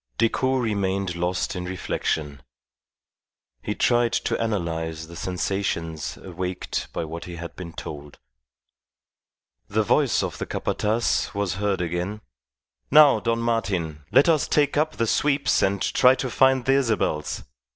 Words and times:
Decoud 0.17 0.63
remained 0.63 1.15
lost 1.15 1.55
in 1.55 1.65
reflection. 1.65 2.41
He 3.61 3.75
tried 3.75 4.13
to 4.13 4.35
analyze 4.41 5.05
the 5.05 5.15
sensations 5.15 6.17
awaked 6.17 6.87
by 6.91 7.05
what 7.05 7.25
he 7.25 7.35
had 7.35 7.55
been 7.55 7.73
told. 7.73 8.17
The 9.67 9.83
voice 9.83 10.23
of 10.23 10.39
the 10.39 10.47
Capataz 10.47 11.35
was 11.35 11.53
heard 11.61 11.81
again: 11.81 12.21
"Now, 12.89 13.19
Don 13.19 13.41
Martin, 13.41 14.03
let 14.11 14.27
us 14.27 14.47
take 14.47 14.75
up 14.75 14.93
the 14.93 15.05
sweeps 15.05 15.61
and 15.61 15.79
try 15.79 16.15
to 16.15 16.31
find 16.31 16.65
the 16.65 16.73
Isabels. 16.77 17.43